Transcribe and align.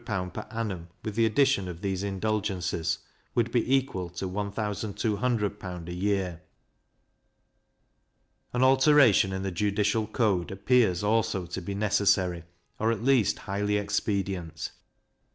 per 0.03 0.47
annum, 0.49 0.87
with 1.03 1.13
the 1.13 1.27
addition 1.27 1.67
of 1.67 1.81
these 1.81 2.01
indulgencies, 2.03 2.97
would 3.35 3.51
be 3.51 3.59
equal 3.75 4.09
to 4.09 4.27
1200L. 4.27 5.87
a 5.89 5.93
year. 5.93 6.41
An 8.51 8.63
alteration 8.63 9.31
in 9.31 9.43
the 9.43 9.51
judicial 9.51 10.07
code 10.07 10.49
appears 10.49 11.03
also 11.03 11.45
to 11.45 11.61
be 11.61 11.75
necessary, 11.75 12.45
or 12.79 12.91
at 12.91 13.03
least 13.03 13.37
highly 13.45 13.77
expedient. 13.77 14.71